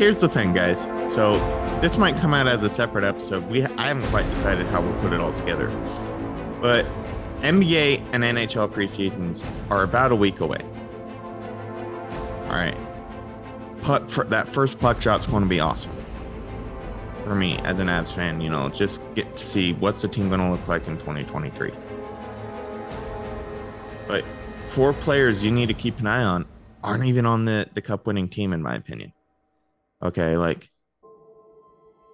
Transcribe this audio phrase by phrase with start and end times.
[0.00, 0.84] here here's the thing, guys.
[1.12, 1.34] So
[1.82, 3.46] this might come out as a separate episode.
[3.50, 5.68] We I haven't quite decided how we'll put it all together.
[6.62, 6.86] But
[7.42, 10.60] NBA and NHL preseasons are about a week away.
[12.44, 12.78] All right.
[13.82, 15.92] Putt for that first puck drop's going to be awesome.
[17.24, 20.28] For me as an Avs fan, you know, just get to see what's the team
[20.28, 21.72] going to look like in 2023.
[24.08, 24.24] But
[24.64, 26.46] four players you need to keep an eye on
[26.82, 29.12] aren't even on the the cup winning team in my opinion.
[30.02, 30.70] Okay, like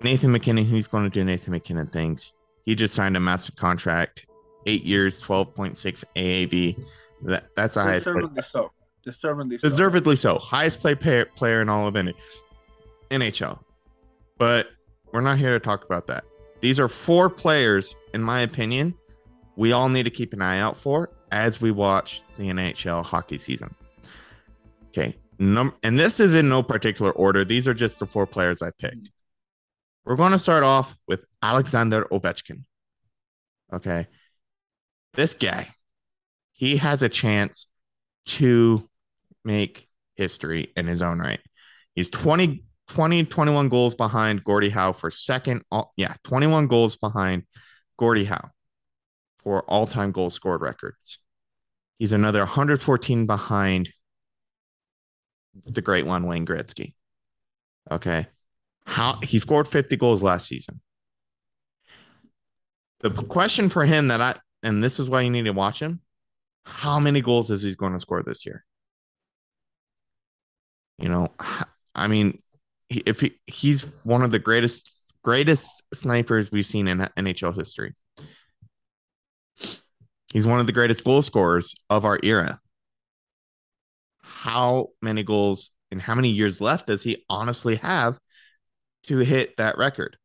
[0.03, 2.33] Nathan MacKinnon, he's going to do Nathan MacKinnon things.
[2.65, 4.27] He just signed a massive contract,
[4.67, 6.83] eight years, twelve point six AAV.
[7.23, 8.07] That that's the highest.
[8.07, 8.73] Deservedly so.
[9.05, 9.69] Deservedly so.
[9.69, 10.39] Deservedly so.
[10.39, 11.95] Highest play player, player in all of
[13.11, 13.59] NHL.
[14.39, 14.69] But
[15.13, 16.25] we're not here to talk about that.
[16.61, 18.95] These are four players, in my opinion,
[19.57, 23.39] we all need to keep an eye out for as we watch the NHL hockey
[23.39, 23.75] season.
[24.89, 25.17] Okay.
[25.39, 27.45] Num- and this is in no particular order.
[27.45, 29.11] These are just the four players I picked.
[30.05, 32.65] We're going to start off with Alexander Ovechkin.
[33.73, 34.07] Okay.
[35.15, 35.69] This guy,
[36.53, 37.67] he has a chance
[38.27, 38.89] to
[39.45, 41.41] make history in his own right.
[41.95, 45.65] He's 20, 20 21 goals behind Gordie Howe for second.
[45.71, 47.45] All, yeah, 21 goals behind
[47.99, 48.51] Gordie Howe
[49.39, 51.19] for all time goal scored records.
[51.99, 53.91] He's another 114 behind
[55.65, 56.95] the great one, Wayne Gretzky.
[57.91, 58.27] Okay.
[58.87, 60.81] How he scored 50 goals last season.
[63.01, 66.01] The question for him that I, and this is why you need to watch him,
[66.65, 68.65] how many goals is he going to score this year?
[70.99, 71.33] You know,
[71.95, 72.43] I mean,
[72.89, 74.91] if he, he's one of the greatest
[75.27, 77.97] greatest snipers we've seen in NHL history.
[80.33, 82.61] He's one of the greatest goal scorers of our era.
[84.43, 88.19] How many goals and how many years left does he honestly have
[89.05, 90.19] to hit that record?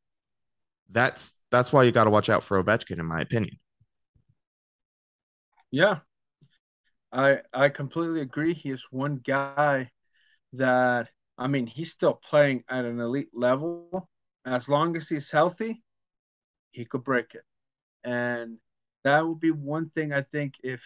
[0.89, 3.57] That's that's why you got to watch out for Ovechkin, in my opinion.
[5.71, 5.99] Yeah,
[7.11, 8.53] I I completely agree.
[8.53, 9.89] He is one guy
[10.53, 14.09] that I mean he's still playing at an elite level.
[14.45, 15.83] As long as he's healthy,
[16.71, 17.43] he could break it,
[18.03, 18.57] and
[19.03, 20.81] that would be one thing I think if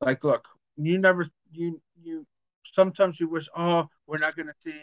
[0.00, 2.26] like look, you never you you
[2.72, 4.78] sometimes you wish, oh, we're not gonna see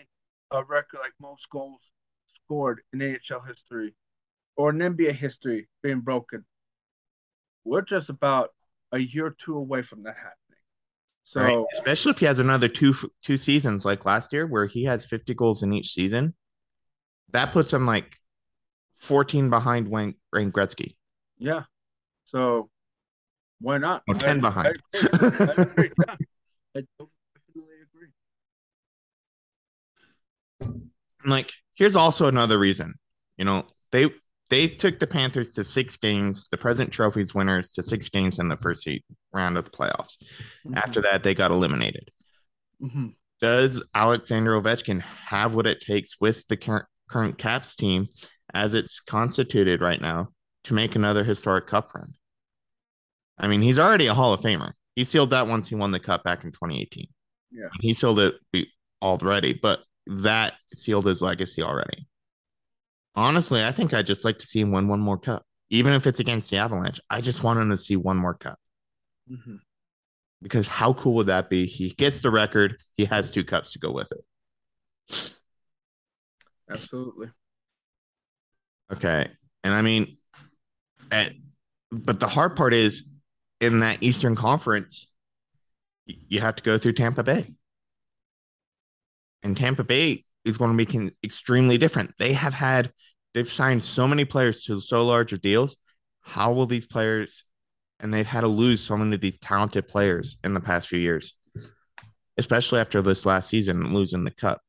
[0.51, 1.81] a record like most goals
[2.43, 3.95] scored in NHL history
[4.55, 6.45] or in NBA history being broken.
[7.63, 8.49] We're just about
[8.91, 10.37] a year or two away from that happening.
[11.23, 11.65] So right.
[11.73, 15.33] especially if he has another two two seasons like last year where he has 50
[15.33, 16.33] goals in each season,
[17.31, 18.17] that puts him like
[18.95, 20.95] 14 behind Wayne, Wayne Gretzky.
[21.37, 21.63] Yeah.
[22.25, 22.69] So
[23.63, 24.03] why not?
[24.09, 24.67] Or 10 I, behind.
[24.93, 25.89] I, I, agree.
[26.05, 26.15] yeah.
[26.75, 27.75] I definitely
[30.59, 30.81] agree.
[31.25, 32.95] Like, here's also another reason.
[33.37, 34.09] You know, they
[34.49, 38.49] they took the Panthers to six games, the present trophies winners to six games in
[38.49, 40.17] the first seat round of the playoffs.
[40.67, 40.75] Mm-hmm.
[40.75, 42.11] After that, they got eliminated.
[42.81, 43.07] Mm-hmm.
[43.41, 48.09] Does Alexander Ovechkin have what it takes with the current current Caps team
[48.53, 50.29] as it's constituted right now
[50.65, 52.13] to make another historic cup run?
[53.37, 54.73] I mean, he's already a Hall of Famer.
[54.95, 57.07] He sealed that once he won the cup back in 2018.
[57.51, 57.67] Yeah.
[57.81, 58.35] He sealed it
[59.01, 62.07] already, but that sealed his legacy already.
[63.15, 65.45] Honestly, I think I'd just like to see him win one more cup.
[65.69, 68.59] Even if it's against the Avalanche, I just want him to see one more cup.
[69.31, 69.55] Mm-hmm.
[70.41, 71.65] Because how cool would that be?
[71.65, 75.37] He gets the record, he has two cups to go with it.
[76.69, 77.29] Absolutely.
[78.91, 79.29] Okay.
[79.63, 80.17] And I mean,
[81.11, 81.33] at,
[81.91, 83.09] but the hard part is
[83.63, 85.07] in that Eastern Conference,
[86.05, 87.53] you have to go through Tampa Bay.
[89.41, 92.13] And Tampa Bay is going to be extremely different.
[92.19, 92.91] They have had,
[93.33, 95.77] they've signed so many players to so large of deals.
[96.21, 97.45] How will these players,
[97.99, 100.99] and they've had to lose so many of these talented players in the past few
[100.99, 101.33] years,
[102.37, 104.61] especially after this last season, losing the cup.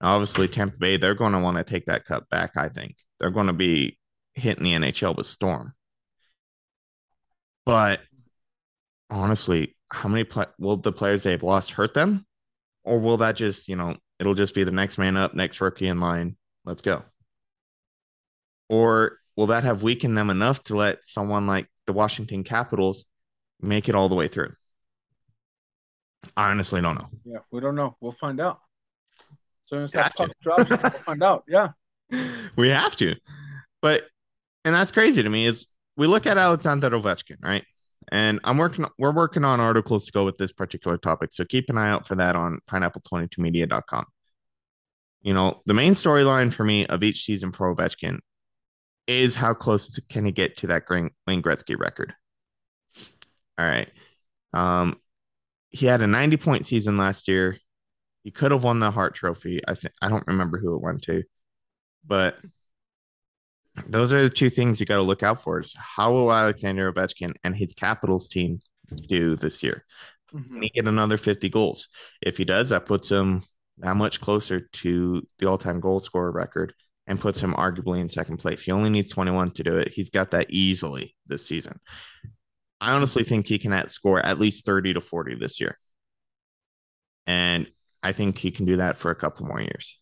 [0.00, 2.96] Obviously, Tampa Bay, they're going to want to take that cup back, I think.
[3.18, 3.98] They're going to be
[4.34, 5.74] hitting the NHL with storm.
[7.66, 8.00] But
[9.10, 10.28] honestly, how many
[10.58, 12.26] will the players they've lost hurt them,
[12.84, 15.88] or will that just you know it'll just be the next man up, next rookie
[15.88, 16.36] in line?
[16.64, 17.04] Let's go.
[18.68, 23.06] Or will that have weakened them enough to let someone like the Washington Capitals
[23.60, 24.52] make it all the way through?
[26.36, 27.08] I honestly don't know.
[27.24, 27.96] Yeah, we don't know.
[28.00, 28.60] We'll find out.
[29.66, 31.44] So as that drops, we'll find out.
[31.48, 31.68] Yeah,
[32.56, 33.16] we have to.
[33.80, 34.06] But
[34.64, 35.66] and that's crazy to me is
[35.96, 37.64] we look at Alexander Ovechkin, right?
[38.10, 41.32] And I'm working, we're working on articles to go with this particular topic.
[41.32, 44.06] So keep an eye out for that on pineapple22media.com.
[45.22, 48.20] You know, the main storyline for me of each season for Ovechkin
[49.06, 52.14] is how close can he get to that Wayne Gretzky record.
[53.58, 53.90] All right.
[54.52, 55.00] Um,
[55.70, 57.58] he had a 90 point season last year.
[58.22, 59.60] He could have won the Hart Trophy.
[59.66, 61.22] I think I don't remember who it went to,
[62.06, 62.36] but
[63.86, 66.92] those are the two things you got to look out for: is how will Alexander
[66.92, 68.60] Ovechkin and his Capitals team
[69.08, 69.84] do this year?
[70.34, 70.54] Mm-hmm.
[70.54, 71.88] Can he get another 50 goals?
[72.20, 73.42] If he does, that puts him
[73.78, 76.74] that much closer to the all-time goal scorer record
[77.06, 78.60] and puts him arguably in second place.
[78.60, 79.92] He only needs 21 to do it.
[79.92, 81.80] He's got that easily this season.
[82.80, 85.78] I honestly think he can score at least 30 to 40 this year.
[87.26, 87.70] And
[88.02, 89.98] I think he can do that for a couple more years.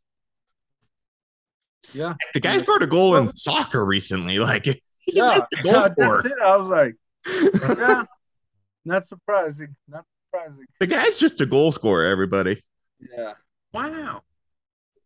[1.93, 2.15] Yeah.
[2.35, 4.39] The guy scored a goal in soccer recently.
[4.47, 6.33] Like, yeah, yeah that's it.
[6.43, 6.97] I was like,
[7.79, 8.05] yeah,
[8.85, 9.77] not surprising.
[9.89, 10.67] Not surprising.
[10.81, 12.63] The guy's just a goal scorer, everybody.
[12.99, 13.35] Yeah.
[13.73, 14.23] Wow.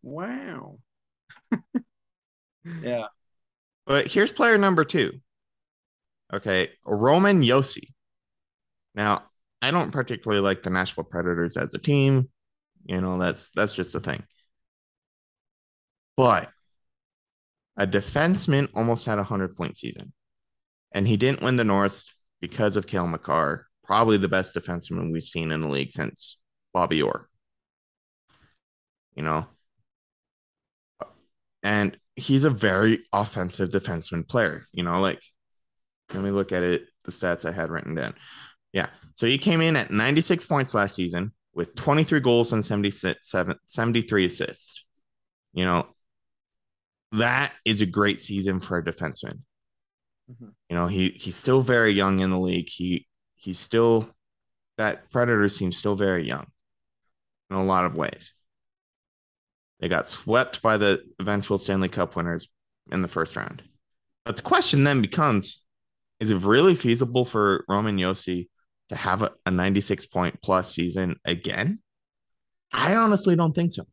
[0.01, 0.79] Wow.
[2.81, 3.05] yeah.
[3.85, 5.19] But here's player number two.
[6.33, 7.89] Okay, Roman Josi.
[8.95, 9.23] Now,
[9.61, 12.29] I don't particularly like the Nashville Predators as a team.
[12.85, 14.23] You know, that's that's just a thing.
[16.15, 16.49] But
[17.81, 20.13] a defenseman almost had a hundred point season,
[20.91, 25.23] and he didn't win the Norris because of Cale Makar, probably the best defenseman we've
[25.23, 26.37] seen in the league since
[26.75, 27.27] Bobby Orr.
[29.15, 29.47] You know,
[31.63, 34.61] and he's a very offensive defenseman player.
[34.73, 35.19] You know, like
[36.13, 38.13] let me look at it, the stats I had written down.
[38.73, 38.89] Yeah.
[39.15, 44.25] So he came in at 96 points last season with 23 goals and 77, 73
[44.25, 44.85] assists.
[45.53, 45.87] You know,
[47.11, 49.41] that is a great season for a defenseman.
[50.31, 50.49] Mm-hmm.
[50.69, 52.69] You know, he he's still very young in the league.
[52.69, 54.09] He he's still
[54.77, 56.47] that Predators team still very young
[57.49, 58.33] in a lot of ways.
[59.79, 62.49] They got swept by the eventual Stanley Cup winners
[62.91, 63.63] in the first round.
[64.25, 65.63] But the question then becomes
[66.19, 68.47] is it really feasible for Roman Josi
[68.89, 71.79] to have a, a 96 point plus season again?
[72.71, 73.83] I honestly don't think so.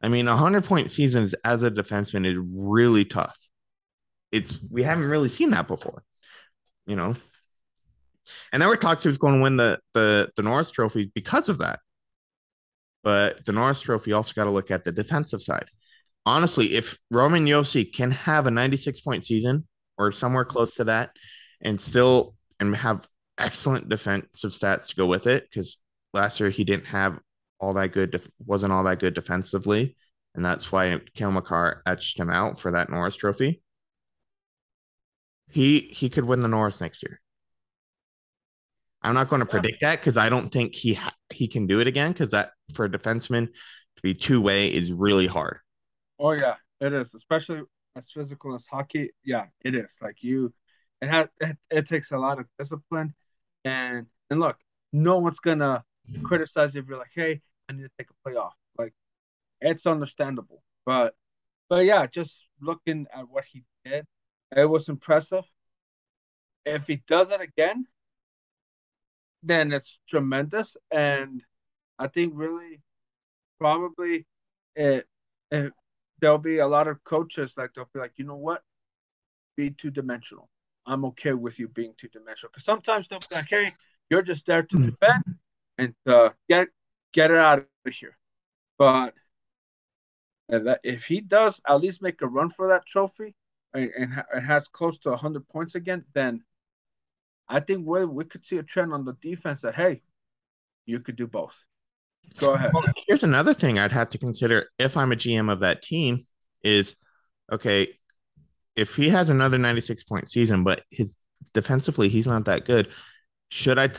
[0.00, 3.38] I mean, a 100 point seasons as a defenseman is really tough.
[4.30, 6.04] It's we haven't really seen that before,
[6.86, 7.16] you know.
[8.52, 11.48] And there were talks he was going to win the the the Norris Trophy because
[11.48, 11.80] of that.
[13.02, 15.68] But the Norris Trophy also got to look at the defensive side.
[16.26, 19.66] Honestly, if Roman Josi can have a 96 point season
[19.96, 21.10] or somewhere close to that
[21.60, 23.08] and still and have
[23.38, 25.78] excellent defensive stats to go with it because
[26.12, 27.18] last year he didn't have
[27.60, 29.96] all that good def- wasn't all that good defensively
[30.34, 33.62] and that's why Cale Makar etched him out for that Norris trophy
[35.48, 37.20] he he could win the Norris next year
[39.02, 41.80] I'm not going to predict that because I don't think he ha- he can do
[41.80, 45.58] it again because that for a defenseman to be two way is really hard.
[46.18, 47.62] Oh yeah, it is, especially
[47.96, 49.90] as physical as hockey, yeah, it is.
[50.00, 50.52] Like you,
[51.00, 53.14] it has it, it takes a lot of discipline,
[53.64, 54.56] and and look,
[54.92, 55.84] no one's gonna
[56.24, 58.52] criticize you if you're like, hey, I need to take a playoff.
[58.78, 58.92] Like,
[59.60, 61.14] it's understandable, but
[61.68, 64.06] but yeah, just looking at what he did,
[64.56, 65.44] it was impressive.
[66.64, 67.86] If he does it again,
[69.42, 71.42] then it's tremendous, and
[71.98, 72.80] I think really
[73.58, 74.26] probably
[74.76, 75.06] it,
[75.50, 75.72] it
[76.20, 78.62] there'll be a lot of coaches like they'll be like, you know what,
[79.56, 80.48] be two dimensional.
[80.86, 83.74] I'm okay with you being two dimensional because sometimes they'll be like, hey,
[84.08, 84.86] you're just there to hmm.
[84.86, 85.24] defend
[85.76, 86.68] and uh, get
[87.12, 88.16] get it out of here.
[88.78, 89.14] But
[90.48, 93.34] if he does at least make a run for that trophy
[93.74, 93.90] and,
[94.32, 96.42] and has close to 100 points again, then
[97.48, 100.02] I think we we could see a trend on the defense that hey,
[100.86, 101.54] you could do both.
[102.38, 102.72] Go ahead.
[102.74, 106.20] Well, here's another thing I'd have to consider if I'm a GM of that team
[106.62, 106.96] is
[107.50, 107.98] okay,
[108.76, 111.16] if he has another 96 point season, but his
[111.54, 112.88] defensively he's not that good,
[113.48, 113.90] should I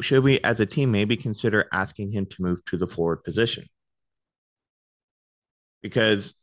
[0.00, 3.64] should we as a team maybe consider asking him to move to the forward position?
[5.82, 6.34] Because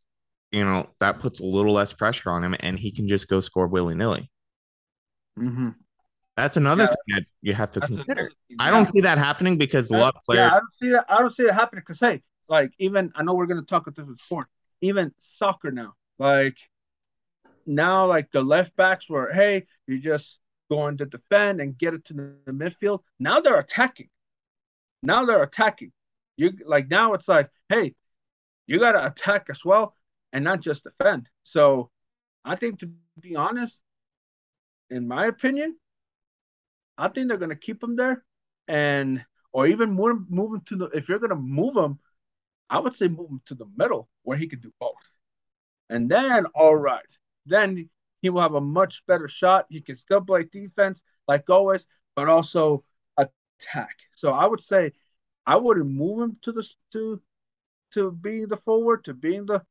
[0.51, 3.39] you know that puts a little less pressure on him and he can just go
[3.39, 4.31] score willy-nilly.
[5.37, 5.69] Mm-hmm.
[6.35, 6.87] That's another yeah.
[6.87, 8.31] thing that you have to That's consider.
[8.59, 10.39] I don't see that happening because a lot of players.
[10.39, 11.05] Yeah, I don't see that.
[11.09, 14.07] I don't see it happening because hey, like even I know we're gonna talk about
[14.07, 14.47] this sport.
[14.81, 16.57] Even soccer now, like
[17.65, 22.05] now, like the left backs were, hey, you just going to defend and get it
[22.05, 23.01] to the midfield.
[23.19, 24.09] Now they're attacking.
[25.01, 25.91] Now they're attacking.
[26.35, 27.95] You like now it's like, hey,
[28.67, 29.95] you gotta attack as well
[30.33, 31.29] and not just defend.
[31.43, 31.89] So
[32.45, 33.79] I think to be honest,
[34.89, 35.77] in my opinion,
[36.97, 38.23] I think they're gonna keep him there,
[38.67, 40.85] and or even move move him to the.
[40.87, 41.99] If you're gonna move him,
[42.69, 44.95] I would say move him to the middle where he could do both.
[45.89, 47.05] And then, all right,
[47.45, 47.89] then
[48.21, 49.65] he will have a much better shot.
[49.69, 52.83] He can still play defense like always, but also
[53.17, 53.95] attack.
[54.15, 54.91] So I would say
[55.45, 57.21] I wouldn't move him to the to
[57.93, 59.61] to being the forward to being the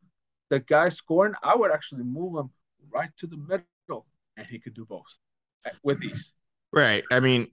[0.51, 1.35] the guy scoring.
[1.43, 2.51] I would actually move him
[2.93, 5.07] right to the middle, and he could do both
[5.67, 6.33] eh, with these.
[6.73, 7.05] Right.
[7.11, 7.49] I mean,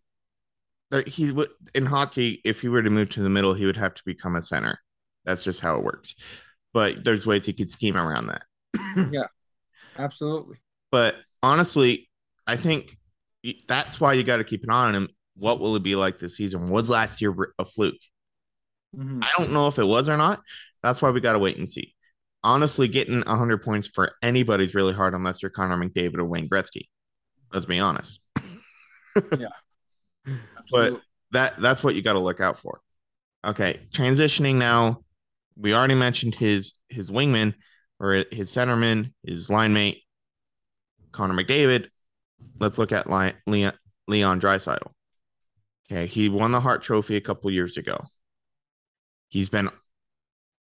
[1.08, 2.42] he would in hockey.
[2.44, 4.80] If he were to move to the middle, he would have to become a center.
[5.26, 6.16] That's just how it works.
[6.74, 8.44] But there's ways he could scheme around that.
[9.12, 9.28] yeah,
[9.98, 10.58] absolutely.
[10.94, 12.08] But honestly,
[12.46, 13.00] I think
[13.68, 15.10] that's why you got to keep an eye on him.
[15.36, 16.68] What will it be like this season?
[16.68, 17.96] Was last year a fluke?
[18.96, 19.24] Mm-hmm.
[19.24, 20.44] I don't know if it was or not.
[20.84, 21.96] That's why we got to wait and see.
[22.44, 26.84] Honestly, getting 100 points for anybody's really hard unless you're Connor McDavid or Wayne Gretzky.
[27.52, 28.20] Let's be honest.
[29.40, 29.48] yeah.
[30.72, 32.82] But that that's what you got to look out for.
[33.44, 35.02] Okay, transitioning now.
[35.58, 37.56] We already mentioned his his wingman
[38.00, 40.03] or his centerman, his line mate,
[41.14, 41.88] Connor McDavid.
[42.60, 43.74] Let's look at Leon
[44.08, 44.92] Leon, Draisaitl.
[45.90, 48.06] Okay, he won the Hart Trophy a couple years ago.
[49.30, 49.70] He's been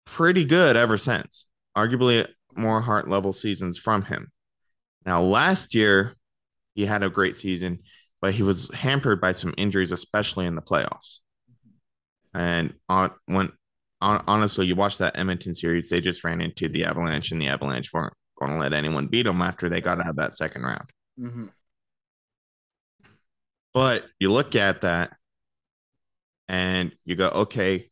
[0.05, 1.47] pretty good ever since.
[1.77, 2.27] Arguably
[2.57, 4.33] more Hart level seasons from him.
[5.07, 6.15] Now, last year
[6.75, 7.81] he had a great season,
[8.21, 11.19] but he was hampered by some injuries, especially in the playoffs.
[12.35, 13.53] And on when
[14.01, 17.49] on, honestly, you watch that Edmonton series, they just ran into the Avalanche, and the
[17.49, 20.63] Avalanche weren't going to let anyone beat them after they got out of that second
[20.63, 20.91] round.
[21.21, 21.47] Mm-hmm.
[23.75, 25.13] But you look at that
[26.49, 27.91] and you go, okay,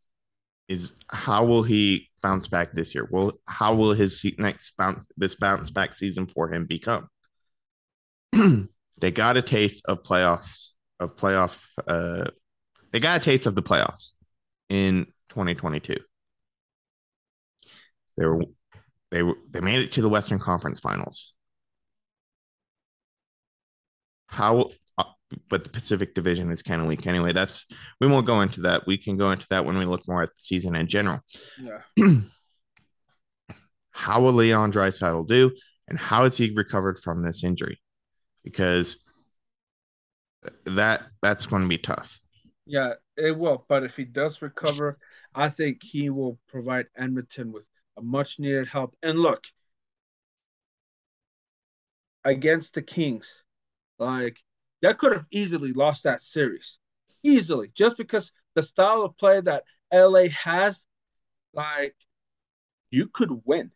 [0.69, 3.07] is how will he bounce back this year?
[3.11, 7.09] Well, how will his next bounce this bounce back season for him become?
[8.33, 11.63] they got a taste of playoffs of playoff.
[11.87, 12.27] Uh,
[12.93, 14.13] they got a taste of the playoffs
[14.69, 15.97] in 2022.
[18.17, 18.43] They were
[19.11, 21.35] they were they made it to the Western Conference Finals.
[24.27, 25.05] How uh,
[25.49, 27.33] but the Pacific Division is kind of weak anyway.
[27.33, 27.67] That's
[28.01, 28.87] we won't go into that.
[28.87, 31.21] We can go into that when we look more at the season in general.
[31.61, 31.81] Yeah.
[33.91, 35.53] how will Leon Draisaitl do,
[35.89, 37.81] and how has he recovered from this injury?
[38.43, 39.03] Because
[40.45, 42.19] uh, that that's going to be tough.
[42.67, 43.65] Yeah, it will.
[43.69, 44.99] But if he does recover,
[45.35, 47.65] I think he will provide Edmonton with
[47.99, 48.97] a much needed help.
[49.03, 49.45] And look,
[52.25, 53.27] against the Kings,
[53.99, 54.39] like
[54.83, 56.79] that could have easily lost that series.
[57.23, 57.71] Easily.
[57.75, 60.77] Just because the style of play that LA has,
[61.53, 61.95] like,
[62.91, 63.71] you could win.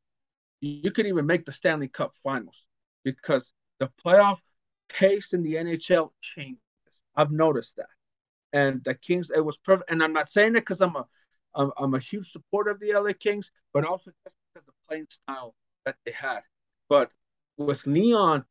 [0.60, 2.56] You could even make the Stanley Cup finals
[3.02, 4.38] because the playoff
[4.88, 6.62] pace in the NHL changes.
[7.16, 7.86] I've noticed that.
[8.52, 9.90] And the Kings, it was perfect.
[9.90, 11.06] And I'm not saying it because I'm a
[11.54, 14.72] I'm, I'm a huge supporter of the LA Kings, but also just because of the
[14.88, 15.54] playing style
[15.84, 16.40] that they had.
[16.88, 17.10] But
[17.56, 18.44] with Leon,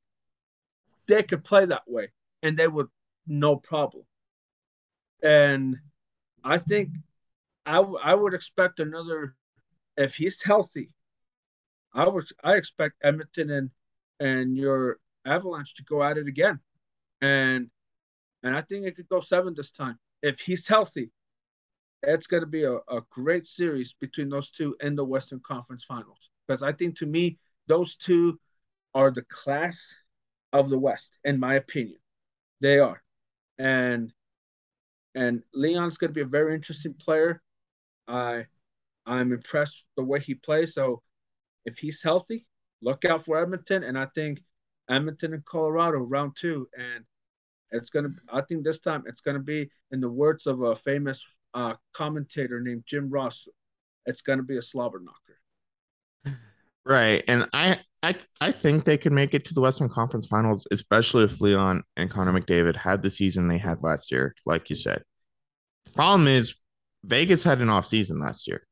[1.07, 2.11] they could play that way
[2.43, 2.87] and they would
[3.27, 4.05] no problem.
[5.21, 5.77] And
[6.43, 6.89] I think
[7.65, 9.35] I, w- I would expect another
[9.97, 10.91] if he's healthy.
[11.93, 13.69] I would I expect Edmonton and
[14.19, 16.59] and your Avalanche to go at it again,
[17.21, 17.69] and
[18.43, 21.11] and I think it could go seven this time if he's healthy.
[22.03, 25.83] It's going to be a, a great series between those two in the Western Conference
[25.83, 27.37] Finals because I think to me
[27.67, 28.39] those two
[28.93, 29.79] are the class
[30.53, 31.99] of the West in my opinion.
[32.61, 33.01] They are,
[33.57, 34.11] and
[35.15, 37.41] and Leon's going to be a very interesting player.
[38.07, 38.45] I
[39.05, 40.73] I'm impressed the way he plays.
[40.73, 41.01] So
[41.65, 42.45] if he's healthy,
[42.81, 43.83] look out for Edmonton.
[43.83, 44.41] And I think
[44.89, 47.05] Edmonton and Colorado round two, and
[47.71, 48.09] it's gonna.
[48.31, 52.59] I think this time it's gonna be in the words of a famous uh, commentator
[52.59, 53.47] named Jim Ross.
[54.05, 56.37] It's gonna be a slobber knocker.
[56.85, 60.65] Right, and I I I think they could make it to the Western Conference Finals,
[60.71, 64.75] especially if Leon and Connor McDavid had the season they had last year, like you
[64.75, 65.03] said.
[65.93, 66.55] Problem is,
[67.03, 68.65] Vegas had an off season last year.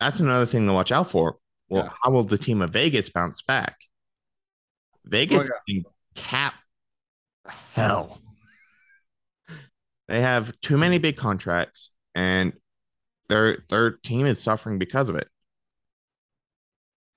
[0.00, 1.36] That's another thing to watch out for.
[1.68, 1.92] Well, yeah.
[2.02, 3.76] how will the team of Vegas bounce back?
[5.04, 5.82] Vegas oh, yeah.
[6.14, 6.54] cap
[7.74, 8.18] hell.
[10.10, 12.52] They have too many big contracts, and
[13.30, 15.28] their their team is suffering because of it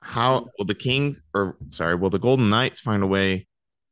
[0.03, 0.47] how hmm.
[0.57, 3.47] will the Kings or sorry, will the Golden Knights find a way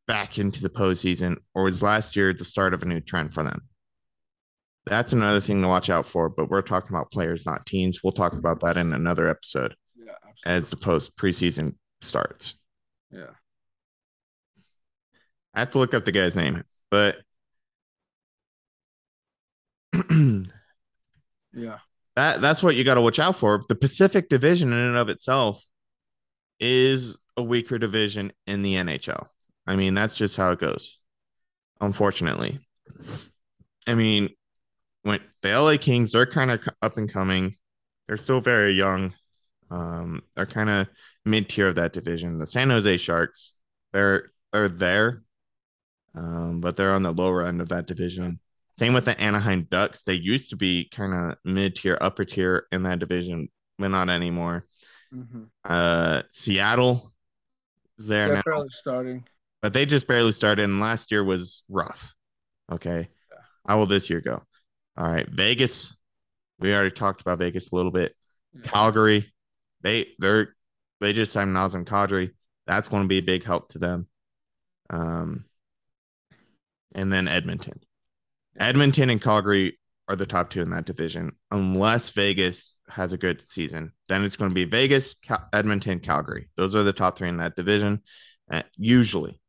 [0.07, 3.43] back into the postseason, or was last year the start of a new trend for
[3.43, 3.61] them?
[4.85, 6.27] That's another thing to watch out for.
[6.29, 8.03] But we're talking about players, not teams.
[8.03, 10.13] We'll talk about that in another episode yeah,
[10.45, 12.55] as the post preseason starts.
[13.11, 13.27] Yeah.
[15.53, 17.17] I have to look up the guy's name, but
[19.93, 21.77] yeah.
[22.15, 23.61] that that's what you got to watch out for.
[23.67, 25.63] The Pacific Division in and of itself
[26.59, 29.27] is a weaker division in the NHL.
[29.67, 30.99] I mean, that's just how it goes.
[31.79, 32.59] Unfortunately.
[33.87, 34.29] I mean,
[35.03, 37.55] when the LA Kings, they're kind of up and coming.
[38.07, 39.13] They're still very young.
[39.69, 40.87] Um, they're kind of
[41.25, 42.37] mid tier of that division.
[42.37, 43.55] The San Jose Sharks,
[43.93, 45.23] they're they're there,
[46.13, 48.39] um, but they're on the lower end of that division.
[48.81, 50.01] Same with the Anaheim Ducks.
[50.01, 54.09] They used to be kind of mid tier, upper tier in that division, but not
[54.09, 54.65] anymore.
[55.13, 55.43] Mm-hmm.
[55.63, 57.13] Uh, Seattle
[57.99, 58.41] is there They're now.
[58.43, 59.23] Barely starting,
[59.61, 62.15] but they just barely started, and last year was rough.
[62.71, 63.37] Okay, yeah.
[63.67, 64.41] how will this year go?
[64.97, 65.95] All right, Vegas.
[66.57, 68.15] We already talked about Vegas a little bit.
[68.51, 68.61] Yeah.
[68.63, 69.31] Calgary,
[69.81, 70.55] they they're
[71.01, 72.31] they just signed Nazem Kadri.
[72.65, 74.07] That's going to be a big help to them.
[74.89, 75.45] Um,
[76.95, 77.79] and then Edmonton.
[78.61, 83.41] Edmonton and Calgary are the top two in that division, unless Vegas has a good
[83.49, 83.91] season.
[84.07, 86.49] Then it's going to be Vegas, Cal- Edmonton, Calgary.
[86.57, 88.01] Those are the top three in that division.
[88.49, 89.39] Uh, usually,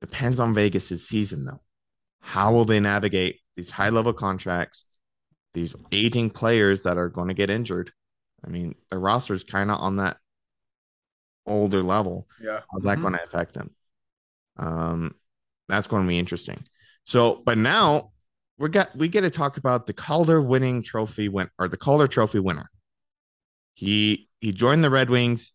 [0.00, 1.62] depends on Vegas's season though.
[2.20, 4.84] How will they navigate these high level contracts,
[5.54, 7.92] these aging players that are going to get injured?
[8.44, 10.18] I mean, the roster is kind of on that
[11.46, 12.28] older level.
[12.42, 13.02] Yeah, how's that mm-hmm.
[13.02, 13.70] going to affect them?
[14.58, 15.14] Um,
[15.68, 16.62] that's going to be interesting.
[17.06, 18.10] So, but now
[18.58, 22.06] we got we get to talk about the Calder winning trophy win or the Calder
[22.06, 22.66] Trophy winner.
[23.74, 25.52] He he joined the Red Wings,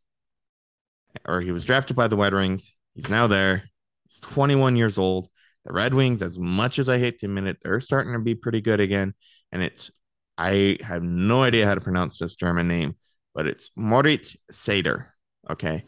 [1.25, 2.74] or he was drafted by the Red Wings.
[2.94, 3.63] He's now there.
[4.08, 5.29] He's 21 years old.
[5.65, 8.36] The Red Wings, as much as I hate to admit it, they're starting to be
[8.36, 9.13] pretty good again.
[9.52, 9.91] And it's
[10.38, 12.95] I have no idea how to pronounce this German name,
[13.34, 15.08] but it's Moritz Seider.
[15.50, 15.84] Okay.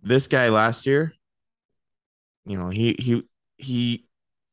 [0.00, 1.12] This guy last year,
[2.44, 3.22] you know, he he
[3.56, 4.06] he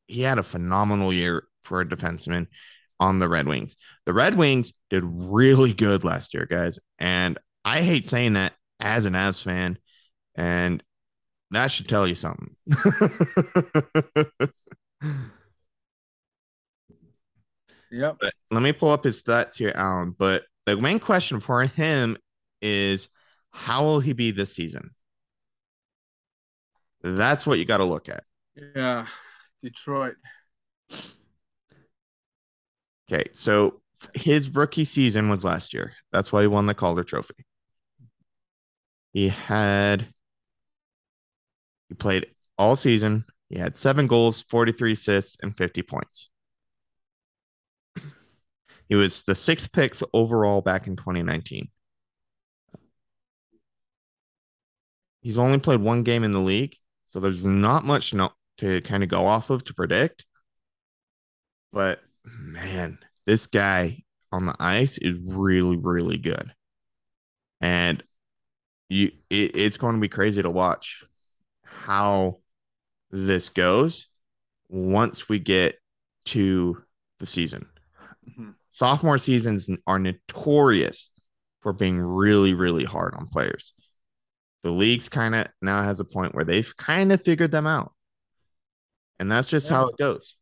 [0.08, 2.48] he had a phenomenal year for a defenseman
[3.00, 3.76] on the Red Wings.
[4.06, 6.80] The Red Wings did really good last year, guys.
[7.00, 9.78] And I hate saying that as an Avs fan.
[10.36, 10.82] And
[11.52, 12.56] that should tell you something.
[17.92, 18.18] yep.
[18.20, 20.16] But let me pull up his stats here, Alan.
[20.18, 22.18] But the main question for him
[22.62, 23.10] is
[23.52, 24.92] how will he be this season?
[27.02, 28.24] That's what you got to look at.
[28.76, 29.06] Yeah.
[29.62, 30.16] Detroit.
[33.12, 33.82] Okay, so
[34.14, 35.94] his rookie season was last year.
[36.12, 37.46] That's why he won the Calder Trophy.
[39.14, 40.14] He had
[41.90, 43.26] he played all season.
[43.50, 46.30] He had seven goals, 43 assists, and 50 points.
[48.90, 51.70] He was the sixth pick overall back in 2019.
[55.22, 59.04] He's only played one game in the league, so there's not much no- to kind
[59.04, 60.26] of go off of to predict.
[61.72, 66.54] But man, this guy on the ice is really, really good.
[67.62, 68.04] And
[68.90, 71.04] you it, it's going to be crazy to watch
[71.66, 72.40] how
[73.12, 74.08] this goes
[74.70, 75.76] once we get
[76.26, 76.84] to
[77.20, 77.68] the season.
[78.30, 78.52] Mm-hmm.
[78.70, 81.12] Sophomore seasons are notorious
[81.62, 83.74] for being really, really hard on players.
[84.64, 87.94] The league's kind of now has a point where they've kind of figured them out.
[89.20, 89.78] And that's just yeah.
[89.78, 90.36] how it goes.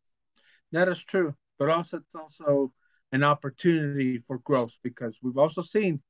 [0.72, 1.34] That is true.
[1.64, 2.72] But also it's also
[3.10, 6.02] an opportunity for growth because we've also seen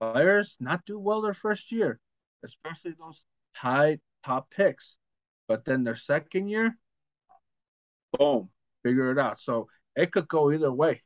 [0.00, 1.98] players not do well their first year,
[2.44, 4.94] especially those high top picks.
[5.48, 6.78] But then their second year,
[8.16, 8.50] boom,
[8.84, 9.40] figure it out.
[9.40, 11.02] So it could go either way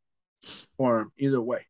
[0.76, 1.66] for him, either way.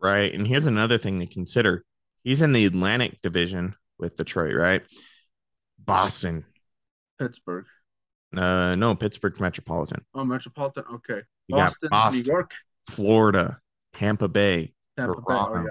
[0.00, 0.32] Right.
[0.32, 1.84] And here's another thing to consider.
[2.24, 4.82] He's in the Atlantic division with Detroit, right?
[5.78, 6.46] Boston.
[7.18, 7.66] Pittsburgh.
[8.36, 10.04] Uh, no, Pittsburgh Metropolitan.
[10.14, 10.84] Oh, Metropolitan.
[10.94, 11.20] Okay.
[11.48, 12.50] You Boston, Boston, New York,
[12.88, 13.58] Florida,
[13.92, 15.22] Tampa Bay, Tampa Bay.
[15.28, 15.68] Oh, yeah.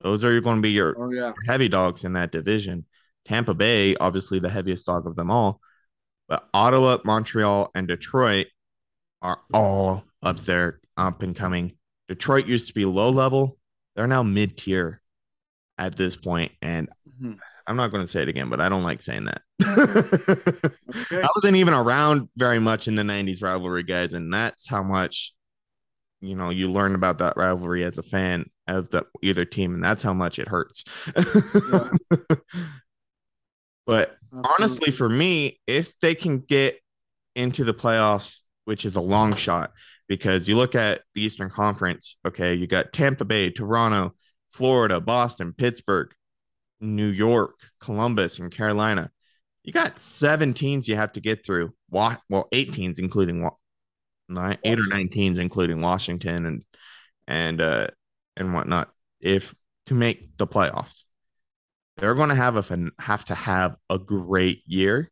[0.00, 1.32] Those are going to be your oh, yeah.
[1.46, 2.86] heavy dogs in that division.
[3.24, 5.60] Tampa Bay, obviously the heaviest dog of them all,
[6.28, 8.48] but Ottawa, Montreal, and Detroit
[9.20, 11.72] are all up there, up and coming.
[12.08, 13.58] Detroit used to be low level;
[13.94, 15.00] they're now mid tier
[15.78, 17.34] at this point, and mm-hmm.
[17.66, 19.42] I'm not going to say it again, but I don't like saying that.
[20.96, 21.20] okay.
[21.22, 24.12] I wasn't even around very much in the 90s rivalry, guys.
[24.12, 25.34] And that's how much,
[26.20, 29.74] you know, you learn about that rivalry as a fan of the either team.
[29.74, 30.84] And that's how much it hurts.
[31.72, 31.90] yeah.
[33.86, 34.50] But Absolutely.
[34.54, 36.78] honestly, for me, if they can get
[37.34, 39.72] into the playoffs, which is a long shot,
[40.08, 44.14] because you look at the Eastern Conference, okay, you got Tampa Bay, Toronto,
[44.50, 46.12] Florida, Boston, Pittsburgh,
[46.82, 49.10] New York, Columbus, and Carolina.
[49.62, 51.72] You got seven teams you have to get through.
[51.90, 53.48] Well, eight teams, including
[54.28, 56.64] nine, eight or nine teams, including Washington and
[57.28, 57.86] and uh,
[58.36, 59.54] and whatnot if
[59.86, 61.04] to make the playoffs.
[61.96, 65.10] They're going to have a have to have a great year,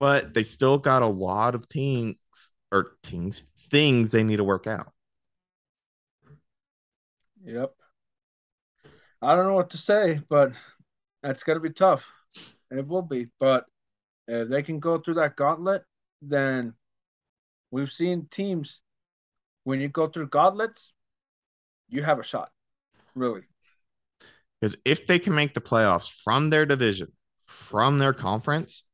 [0.00, 2.16] but they still got a lot of things
[2.72, 4.92] or things things they need to work out.
[7.44, 7.74] Yep.
[9.22, 10.52] I don't know what to say, but
[11.24, 12.04] that's going to be tough.
[12.70, 13.64] It will be, but
[14.28, 15.84] if they can go through that gauntlet,
[16.20, 16.74] then
[17.70, 18.80] we've seen teams
[19.64, 20.92] when you go through gauntlets,
[21.88, 22.50] you have a shot,
[23.14, 23.42] really.
[24.60, 27.12] Because if they can make the playoffs from their division,
[27.46, 28.84] from their conference,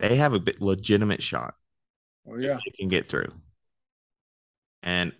[0.00, 1.54] they have a bit legitimate shot.
[2.28, 3.32] Oh yeah, they can get through.
[4.82, 5.12] And,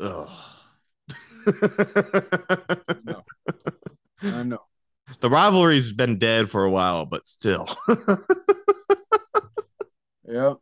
[0.00, 0.30] ugh.
[3.04, 3.22] no.
[4.22, 4.62] I know.
[5.20, 7.68] The rivalry's been dead for a while, but still.
[10.28, 10.58] yep.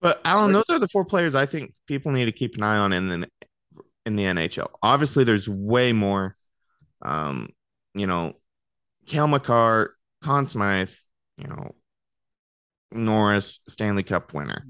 [0.00, 2.78] But Alan, those are the four players I think people need to keep an eye
[2.78, 3.28] on in the
[4.06, 4.68] in the NHL.
[4.82, 6.36] Obviously, there's way more.
[7.02, 7.50] Um,
[7.94, 8.34] you know,
[9.06, 10.92] Cale Makar, Conn Smythe,
[11.36, 11.74] you know,
[12.92, 14.64] Norris, Stanley Cup winner.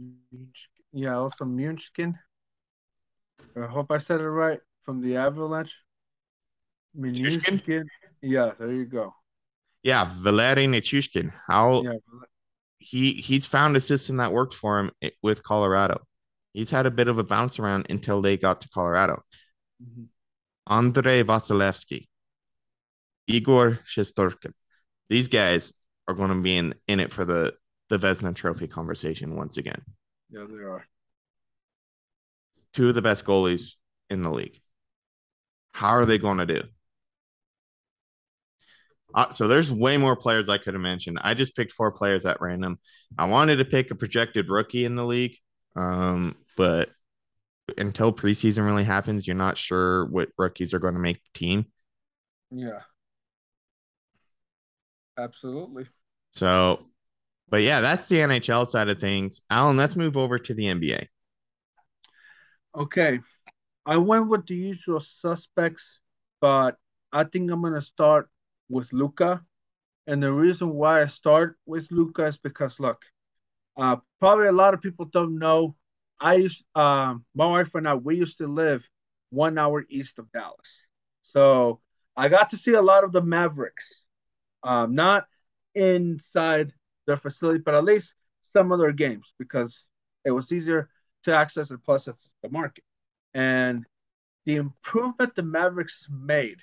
[0.92, 2.18] Yeah, also Munchkin.
[3.56, 5.74] I hope I said it right from the Avalanche.
[6.94, 7.88] Munchkin.
[8.22, 9.14] Yeah, there you go.
[9.82, 11.32] Yeah, Valeri Nichushkin.
[11.46, 11.92] How yeah,
[12.78, 14.90] he he's found a system that worked for him
[15.22, 16.02] with Colorado.
[16.52, 19.22] He's had a bit of a bounce around until they got to Colorado.
[19.82, 20.04] Mm-hmm.
[20.66, 22.06] Andrei Vasilevskiy,
[23.26, 24.52] Igor Shesterkin.
[25.08, 25.72] These guys
[26.06, 27.54] are going to be in, in it for the,
[27.88, 29.82] the Vezina Trophy conversation once again.
[30.30, 30.84] Yeah, they are.
[32.72, 33.72] Two of the best goalies
[34.08, 34.60] in the league.
[35.72, 36.62] How are they going to do?
[39.14, 41.18] Uh, so there's way more players I could have mentioned.
[41.22, 42.78] I just picked four players at random.
[43.18, 45.36] I wanted to pick a projected rookie in the league,
[45.76, 46.90] um, but
[47.78, 51.66] until preseason really happens, you're not sure what rookies are going to make the team.
[52.50, 52.80] Yeah,
[55.18, 55.86] absolutely.
[56.34, 56.86] So,
[57.48, 59.40] but yeah, that's the NHL side of things.
[59.50, 61.06] Alan, let's move over to the NBA.
[62.76, 63.20] Okay,
[63.84, 66.00] I went with the usual suspects,
[66.40, 66.76] but
[67.12, 68.28] I think I'm going to start
[68.70, 69.42] with Luka.
[70.06, 73.02] And the reason why I start with Luka is because look,
[73.76, 75.76] uh, probably a lot of people don't know.
[76.20, 78.82] I used um, my wife and I we used to live
[79.30, 80.70] one hour east of Dallas,
[81.22, 81.80] so
[82.16, 83.86] I got to see a lot of the Mavericks.
[84.62, 85.26] Um, not
[85.74, 86.72] inside
[87.06, 88.12] their facility, but at least
[88.52, 89.86] some of their games because
[90.24, 90.90] it was easier
[91.24, 92.84] to access and plus it's the market.
[93.32, 93.86] And
[94.44, 96.58] the improvement the Mavericks made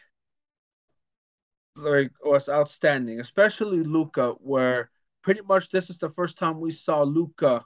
[1.77, 4.89] like was outstanding, especially Luka, where
[5.23, 7.65] pretty much this is the first time we saw Luka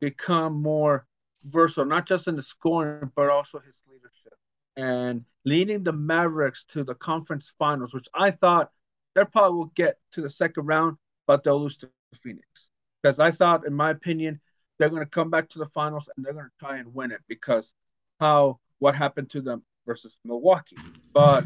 [0.00, 1.06] become more
[1.44, 4.34] versatile, not just in the scoring, but also his leadership
[4.76, 8.70] and leading the Mavericks to the conference finals, which I thought
[9.14, 11.90] they probably will get to the second round, but they'll lose to
[12.22, 12.46] Phoenix.
[13.02, 14.40] Because I thought, in my opinion,
[14.78, 17.12] they're going to come back to the finals and they're going to try and win
[17.12, 17.70] it because
[18.20, 20.76] how what happened to them versus Milwaukee.
[21.12, 21.44] But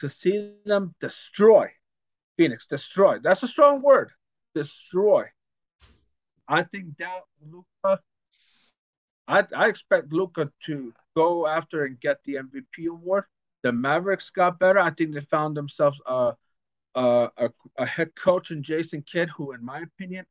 [0.00, 1.70] to see them destroy
[2.36, 3.18] Phoenix, destroy.
[3.22, 4.10] That's a strong word.
[4.54, 5.26] Destroy.
[6.48, 8.00] I think that Luka.
[9.26, 13.24] I I expect Luka to go after and get the MVP award.
[13.62, 14.78] The Mavericks got better.
[14.78, 16.34] I think they found themselves a
[16.94, 20.26] a, a, a head coach in Jason Kidd, who, in my opinion,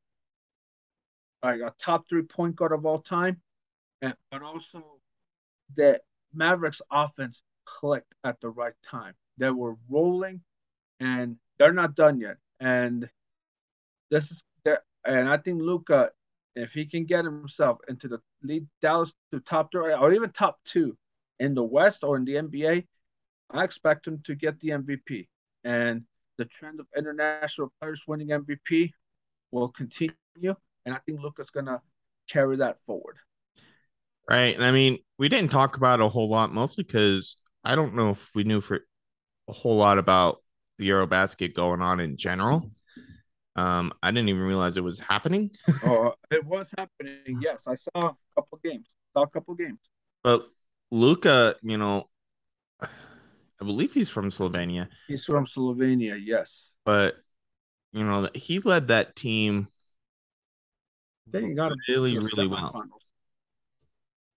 [1.43, 3.41] like a top three point guard of all time,
[4.01, 4.83] and but also
[5.75, 5.99] the
[6.33, 10.41] Mavericks offense clicked at the right time that were rolling,
[10.99, 12.37] and they're not done yet.
[12.59, 13.09] And
[14.09, 16.11] this is there, and I think Luka,
[16.55, 20.59] if he can get himself into the lead Dallas to top three or even top
[20.65, 20.97] two
[21.39, 22.85] in the West or in the NBA,
[23.49, 25.27] I expect him to get the MVP.
[25.63, 26.03] And
[26.37, 28.91] the trend of international players winning MVP
[29.51, 30.15] will continue.
[30.85, 31.81] And I think Luka's gonna
[32.29, 33.17] carry that forward.
[34.29, 34.55] Right.
[34.55, 38.11] And I mean, we didn't talk about a whole lot, mostly because I don't know
[38.11, 38.85] if we knew for
[39.47, 40.41] a whole lot about
[40.77, 42.71] the Eurobasket going on in general.
[43.55, 45.51] Um, I didn't even realize it was happening.
[45.85, 47.39] oh, it was happening.
[47.41, 48.87] Yes, I saw a couple games.
[49.13, 49.79] Saw a couple games.
[50.23, 50.47] But
[50.91, 52.09] Luka, you know,
[52.81, 52.87] I
[53.59, 54.87] believe he's from Slovenia.
[55.07, 56.71] He's from Slovenia, yes.
[56.85, 57.15] But
[57.91, 59.67] you know, he led that team.
[61.27, 62.83] They got really, really well.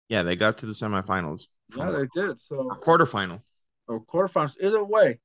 [0.09, 1.49] Yeah, they got to the semifinals.
[1.77, 2.41] Yeah, they did.
[2.41, 3.41] So quarterfinal
[3.89, 4.55] or quarterfinals.
[4.61, 5.21] Either way,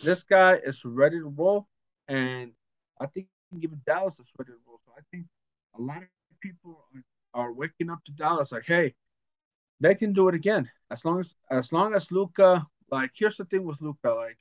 [0.00, 1.66] this guy is ready to roll,
[2.08, 2.52] and
[3.00, 4.80] I think even Dallas is ready to roll.
[4.84, 5.26] So I think
[5.78, 6.08] a lot of
[6.40, 6.84] people
[7.34, 8.94] are, are waking up to Dallas like, hey,
[9.80, 12.66] they can do it again as long as as long as Luka.
[12.90, 14.38] Like, here's the thing with Luka, like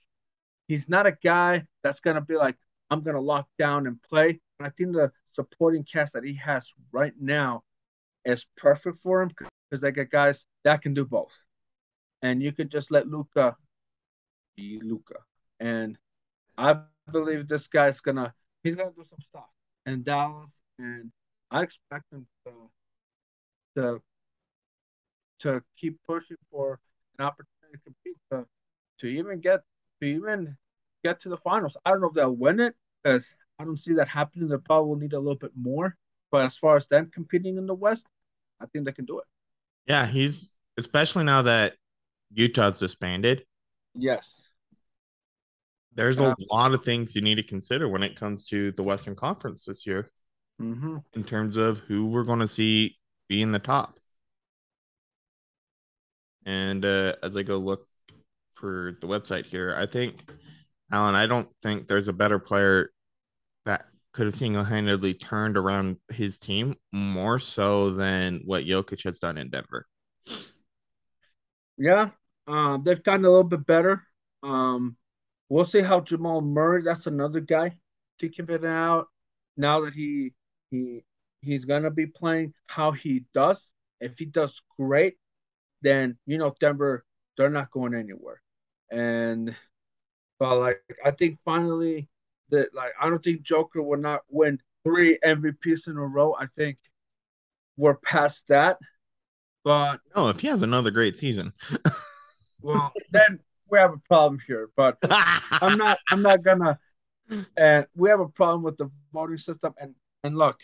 [0.67, 2.55] he's not a guy that's gonna be like,
[2.89, 4.39] I'm gonna lock down and play.
[4.59, 7.63] And I think the supporting cast that he has right now
[8.25, 9.29] is perfect for him
[9.69, 11.31] because they get guys that can do both.
[12.21, 13.55] And you can just let Luka
[14.55, 15.15] be Luka.
[15.59, 15.97] And
[16.57, 19.49] I believe this guy's gonna he's gonna do some stuff
[19.85, 20.49] in Dallas,
[20.79, 21.11] and
[21.51, 22.51] I expect him to
[23.75, 24.01] to
[25.39, 26.79] to keep pushing for
[27.19, 28.45] an opportunity to compete to
[28.99, 29.61] to even get
[30.01, 30.57] to even
[31.03, 31.77] get to the finals.
[31.85, 33.25] I don't know if they'll win it because
[33.59, 34.49] I don't see that happening.
[34.49, 35.95] They probably will need a little bit more.
[36.31, 38.05] But as far as them competing in the West,
[38.59, 39.25] I think they can do it.
[39.85, 41.75] Yeah, he's especially now that
[42.33, 43.43] Utah's disbanded.
[43.93, 44.29] Yes.
[45.93, 49.15] There's a lot of things you need to consider when it comes to the Western
[49.15, 50.11] Conference this year
[50.61, 50.97] mm-hmm.
[51.13, 53.99] in terms of who we're going to see be in the top.
[56.45, 57.87] And uh, as I go look
[58.53, 60.31] for the website here, I think,
[60.91, 62.91] Alan, I don't think there's a better player
[63.65, 69.19] that could have single handedly turned around his team more so than what Jokic has
[69.19, 69.85] done in Denver.
[71.77, 72.09] Yeah,
[72.47, 74.03] um, they've gotten a little bit better.
[74.43, 74.97] Um,
[75.49, 76.83] we'll see how Jamal Murray.
[76.83, 77.77] That's another guy
[78.19, 79.07] to keep it out.
[79.57, 80.33] Now that he
[80.71, 81.03] he
[81.41, 83.61] he's gonna be playing, how he does.
[83.99, 85.17] If he does great,
[85.81, 87.05] then you know Denver
[87.37, 88.41] they're not going anywhere.
[88.91, 89.55] And
[90.39, 92.09] but like I think finally
[92.51, 96.35] that like I don't think Joker will not win three MVPs in a row.
[96.39, 96.77] I think
[97.77, 98.77] we're past that.
[99.67, 101.51] But no, if he has another great season,
[102.61, 104.69] well then we have a problem here.
[104.77, 104.97] But
[105.61, 106.79] I'm not I'm not gonna
[107.57, 110.57] and we have a problem with the voting system and and look,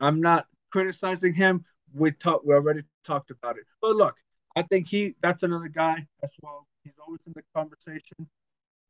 [0.00, 1.66] I'm not criticizing him.
[1.92, 3.64] We talked we already talked about it.
[3.82, 4.16] But look,
[4.56, 6.66] I think he that's another guy as well.
[6.84, 8.26] He's always in the conversation.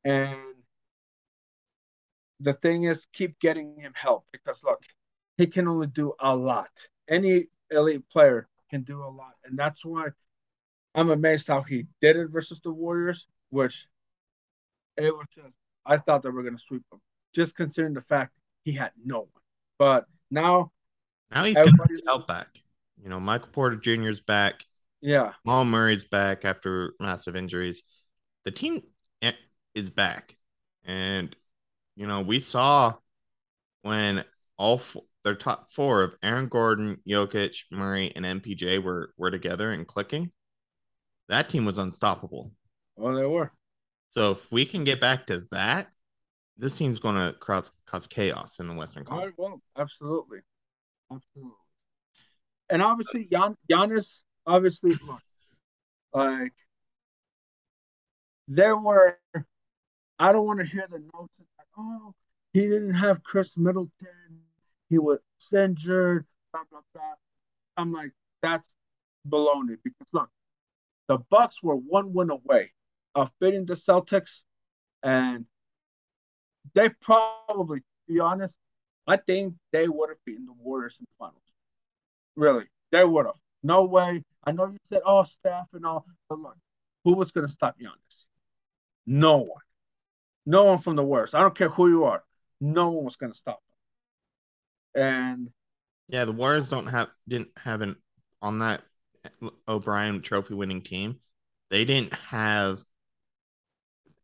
[0.04, 0.54] And
[2.38, 4.84] the thing is keep getting him help because look,
[5.36, 6.70] he can only do a lot.
[7.08, 9.34] Any elite player can do a lot.
[9.44, 10.08] And that's why
[10.94, 13.86] I'm amazed how he did it versus the Warriors, which
[14.96, 17.00] it was just I thought they were gonna sweep him.
[17.34, 18.32] Just considering the fact
[18.64, 19.28] he had no one.
[19.78, 20.72] But now
[21.30, 22.48] now he's got his help back.
[23.02, 24.08] You know, Michael Porter Jr.
[24.08, 24.64] is back.
[25.00, 25.32] Yeah.
[25.44, 27.82] Jamal Murray's back after massive injuries.
[28.44, 28.82] The team
[29.22, 29.32] eh,
[29.74, 30.36] is back.
[30.84, 31.34] And,
[31.96, 32.94] you know, we saw
[33.82, 34.24] when
[34.56, 39.72] all four, their top four of Aaron Gordon, Jokic, Murray, and MPJ were, were together
[39.72, 40.30] and clicking,
[41.28, 42.52] that team was unstoppable.
[42.96, 43.50] Oh, they were.
[44.10, 45.88] So if we can get back to that,
[46.56, 49.34] this team's going to cause, cause chaos in the Western Conference.
[49.36, 50.38] Well, absolutely.
[51.12, 51.50] Absolutely.
[52.70, 54.06] And obviously, Gian, Giannis
[54.46, 55.20] obviously, look,
[56.14, 56.52] like
[58.46, 59.18] there were.
[60.18, 62.14] I don't want to hear the notes like, oh,
[62.52, 63.90] he didn't have Khris Middleton,
[64.88, 65.18] he was
[65.52, 67.02] injured, blah blah blah.
[67.76, 68.68] I'm like, that's
[69.28, 70.30] baloney because look,
[71.08, 72.72] the Bucks were one win away
[73.14, 74.40] of beating the Celtics,
[75.02, 75.46] and
[76.74, 78.54] they probably, to be honest,
[79.06, 81.42] I think they would have beaten the Warriors in the finals.
[82.36, 83.36] Really, they would have.
[83.62, 84.22] No way.
[84.44, 86.56] I know you said, oh, staff and all, but look,
[87.04, 88.26] who was going to stop Giannis?
[89.06, 89.62] No one.
[90.44, 91.34] No one from the Warriors.
[91.34, 92.22] I don't care who you are.
[92.60, 93.60] No one was going to stop.
[94.96, 95.50] And
[96.08, 97.96] yeah, the Warriors don't have didn't have an
[98.42, 98.82] on that
[99.68, 101.20] O'Brien trophy winning team.
[101.70, 102.82] They didn't have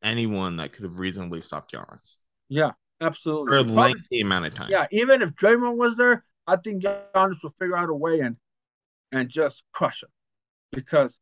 [0.02, 2.16] anyone that could have reasonably stopped Giannis.
[2.48, 3.52] Yeah, absolutely.
[3.52, 4.70] For a lengthy amount of time.
[4.70, 8.36] Yeah, even if Draymond was there, I think Giannis would figure out a way and
[9.10, 10.08] and just crush him
[10.72, 11.18] because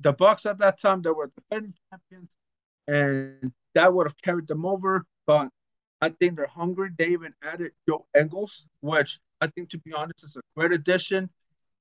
[0.00, 2.30] the Bucks at that time they were defending champions,
[2.86, 5.06] and that would have carried them over.
[5.26, 5.48] But
[6.00, 6.90] I think they're hungry.
[6.96, 11.30] They even added Joe Ingles, which I think, to be honest, is a great addition.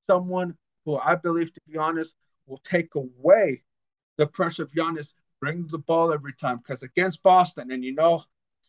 [0.07, 0.55] Someone
[0.85, 2.13] who I believe, to be honest,
[2.47, 3.63] will take away
[4.17, 6.57] the pressure of Giannis bring the ball every time.
[6.57, 8.23] Because against Boston, and you know,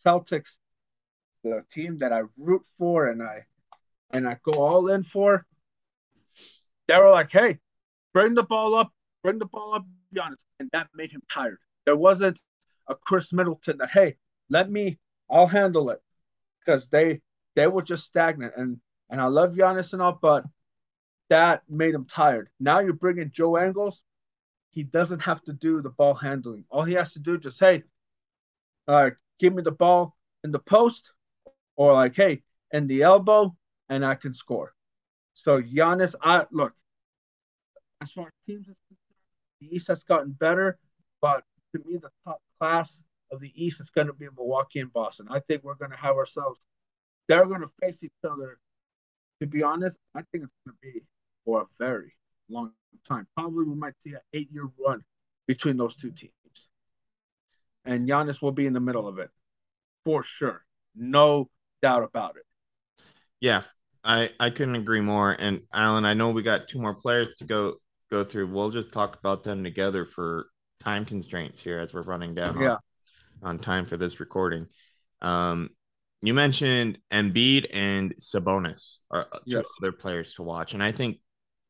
[0.05, 0.57] Celtics,
[1.43, 3.45] the team that I root for and I
[4.11, 5.45] and I go all in for,
[6.87, 7.59] they were like, hey,
[8.13, 8.91] bring the ball up,
[9.23, 10.43] bring the ball up, Giannis.
[10.59, 11.57] And that made him tired.
[11.85, 12.39] There wasn't
[12.87, 14.17] a Khris Middleton that, hey,
[14.49, 14.99] let me,
[15.31, 16.01] I'll handle it.
[16.59, 17.21] Because they
[17.55, 18.53] they were just stagnant.
[18.55, 20.45] And and I love Giannis and all, but
[21.29, 22.49] that made him tired.
[22.59, 24.01] Now you're bringing Joe Ingles.
[24.71, 26.65] He doesn't have to do the ball handling.
[26.69, 27.83] All he has to do just, hey,
[28.87, 31.11] uh, give me the ball in the post,
[31.75, 33.55] or like, hey, in the elbow,
[33.89, 34.73] and I can score.
[35.33, 36.73] So Giannis, I look,
[38.01, 38.67] as far as teams
[39.59, 40.79] the East has gotten better,
[41.21, 41.43] but
[41.75, 42.99] to me, the top class
[43.31, 45.27] of the East is going to be Milwaukee and Boston.
[45.29, 46.59] I think we're going to have ourselves.
[47.27, 48.59] They're going to face each other.
[49.41, 51.01] To be honest, I think it's going to be
[51.45, 52.13] for a very
[52.49, 52.73] long
[53.07, 53.27] time.
[53.35, 55.03] Probably we might see an eight-year run
[55.47, 56.31] between those two teams,
[57.85, 59.31] and Giannis will be in the middle of it
[60.05, 60.63] for sure,
[60.95, 61.49] no
[61.81, 62.43] doubt about it.
[63.39, 63.63] Yeah,
[64.03, 65.35] I I couldn't agree more.
[65.37, 67.75] And Alan, I know we got two more players to go
[68.11, 68.47] go through.
[68.47, 70.47] We'll just talk about them together for
[70.83, 72.77] time constraints here as we're running down yeah.
[73.43, 74.67] On, time for this recording.
[75.21, 75.69] Um,
[76.21, 81.17] you mentioned Embiid and Sabonis are two other players to watch, and I think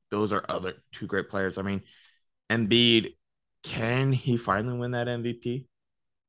[0.09, 1.57] those are other two great players.
[1.57, 1.81] I mean,
[2.49, 3.15] Embiid,
[3.63, 5.67] can he finally win that MVP?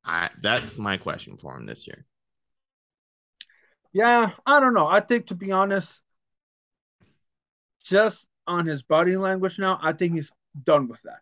[0.05, 2.05] I that's my question for him this year.
[3.91, 4.87] Yeah, I don't know.
[4.87, 5.91] I think to be honest,
[7.83, 10.31] just on his body language now, I think he's
[10.63, 11.19] done with that.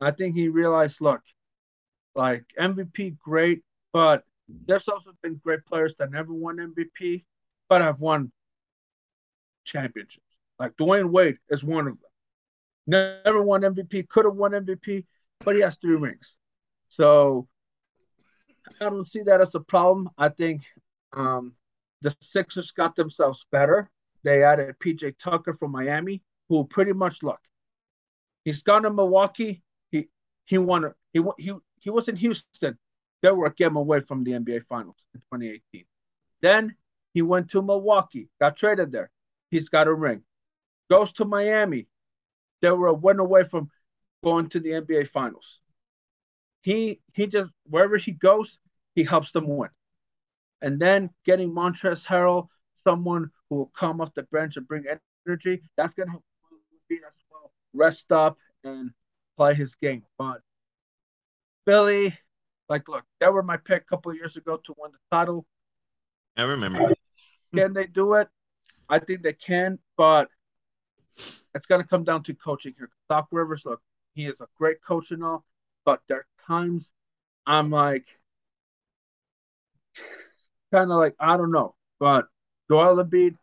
[0.00, 1.20] I think he realized, look,
[2.14, 4.24] like MVP, great, but
[4.66, 7.24] there's also been great players that never won MVP,
[7.68, 8.32] but have won
[9.64, 10.24] championships.
[10.58, 13.22] Like Dwyane Wade is one of them.
[13.24, 15.06] Never won MVP, could have won MVP,
[15.44, 16.36] but he has three rings.
[16.88, 17.48] So
[18.80, 20.10] I don't see that as a problem.
[20.18, 20.62] I think
[21.12, 21.54] um,
[22.02, 23.90] the Sixers got themselves better.
[24.22, 27.40] They added PJ Tucker from Miami, who pretty much look.
[28.44, 29.62] He's gone to Milwaukee.
[29.90, 30.08] He
[30.46, 30.92] he won.
[31.12, 32.78] He he he was in Houston.
[33.22, 35.84] They were a game away from the NBA Finals in 2018.
[36.40, 36.76] Then
[37.12, 39.10] he went to Milwaukee, got traded there.
[39.50, 40.22] He's got a ring.
[40.88, 41.88] Goes to Miami.
[42.62, 43.70] They were a win away from
[44.22, 45.60] going to the NBA Finals.
[46.62, 48.58] He he just wherever he goes,
[48.94, 49.70] he helps them win.
[50.62, 52.48] And then getting Montrezl Harrell,
[52.84, 54.84] someone who will come off the bench and bring
[55.26, 56.24] energy, that's gonna help
[56.90, 58.90] Embiid as well rest up and
[59.36, 60.04] play his game.
[60.18, 60.42] But
[61.66, 62.18] Philly,
[62.68, 65.46] like, look, that were my pick a couple of years ago to win the title.
[66.36, 66.94] I remember.
[67.54, 68.28] Can they do it?
[68.88, 70.28] I think they can, but
[71.54, 72.90] it's gonna come down to coaching here.
[73.08, 73.80] Doc Rivers, look,
[74.14, 75.44] he is a great coach and all,
[75.84, 76.88] but there are times
[77.46, 78.06] I'm like
[80.72, 82.28] kind of like I don't know, but
[82.68, 83.36] Joel Embiid,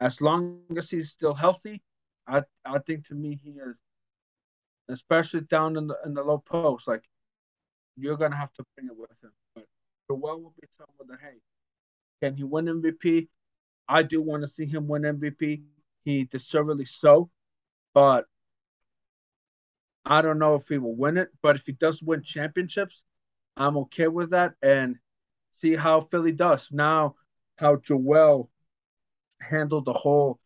[0.00, 1.82] as long as he's still healthy,
[2.26, 3.76] I I think to me he is,
[4.88, 7.02] especially down in the in the low post, like
[7.98, 9.32] you're gonna have to bring it with him.
[9.54, 9.64] But
[10.08, 11.38] Joel will be someone that hey,
[12.22, 13.28] can he win MVP?
[13.88, 15.62] I do want to see him win MVP.
[16.04, 17.30] He deservedly so,
[17.94, 18.26] but
[20.04, 21.30] I don't know if he will win it.
[21.42, 23.02] But if he does win championships,
[23.56, 24.54] I'm okay with that.
[24.62, 24.96] And
[25.60, 27.16] see how Philly does now.
[27.56, 28.50] How Joel
[29.40, 30.38] handled the whole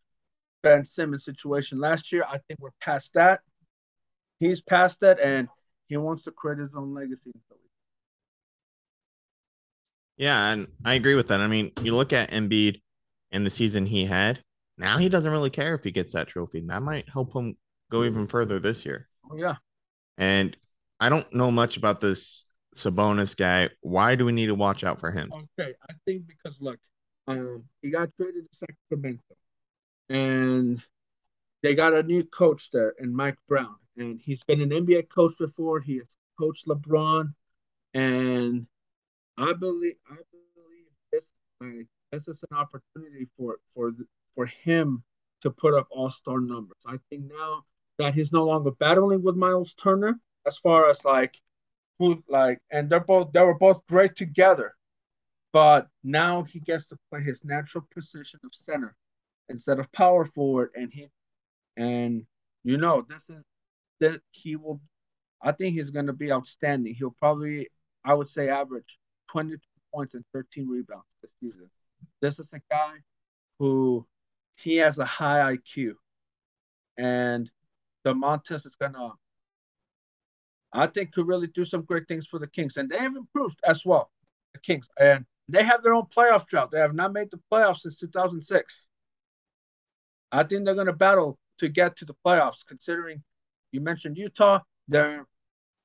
[0.62, 2.25] Ben Simmons situation last year.
[2.25, 3.41] I think we're past that.
[4.41, 5.49] He's past that, and
[5.88, 7.61] he wants to create his own legacy in Philly.
[10.16, 11.40] Yeah, and I agree with that.
[11.40, 12.81] I mean, you look at Embiid
[13.31, 14.42] and the season he had.
[14.79, 16.61] Now he doesn't really care if he gets that trophy.
[16.61, 17.57] That might help him
[17.90, 19.09] go even further this year.
[19.31, 19.57] Oh yeah,
[20.18, 20.57] And
[21.01, 23.71] I don't know much about this Sabonis guy.
[23.81, 25.31] Why do we need to watch out for him?
[25.33, 26.79] Okay, I think because look,
[27.27, 29.23] um, he got traded to Sacramento,
[30.09, 30.83] and
[31.62, 35.33] they got a new coach there, and Mike Brown, and he's been an NBA coach
[35.38, 35.81] before.
[35.81, 37.35] He has coached LeBron,
[37.94, 38.66] and
[39.38, 41.24] I believe I believe this
[41.61, 43.92] like, this is an opportunity for for
[44.35, 45.02] for him
[45.42, 46.78] to put up All Star numbers.
[46.87, 47.64] I think now
[47.98, 51.37] that he's no longer battling with Myles Turner as far as like
[51.98, 54.75] who like and they're both they were both great together
[55.52, 58.96] but now he gets to play his natural position of center
[59.48, 61.08] instead of power forward and he
[61.77, 62.25] and
[62.64, 63.44] you know this is
[64.03, 64.81] that he will
[65.42, 67.69] i think he's going to be outstanding he'll probably
[68.05, 68.98] i would say average
[69.31, 69.59] 22
[69.94, 71.71] points and 13 rebounds this season
[72.21, 72.94] this is a guy
[73.59, 74.07] who
[74.57, 75.94] he has a high iq
[76.98, 77.50] and
[78.05, 79.13] Domantas is going to
[80.73, 82.77] I think could really do some great things for the Kings.
[82.77, 84.11] And they have improved as well,
[84.55, 84.88] the Kings.
[84.98, 86.71] And they have their own playoff drought.
[86.71, 88.87] They have not made the playoffs since 2006.
[90.31, 93.23] I think they're going to battle to get to the playoffs, considering
[93.73, 94.60] you mentioned Utah.
[94.88, 95.27] They're